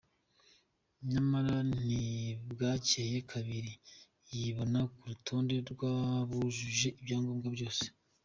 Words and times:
Nyamara 1.09 1.55
ntibwakeye 1.75 3.17
kabiri, 3.31 3.71
yibona 4.35 4.79
ku 4.95 4.99
rutonde 5.11 5.55
rw’abujuje 5.71 6.87
ibyangombwa 6.99 7.49
byose. 7.55 7.83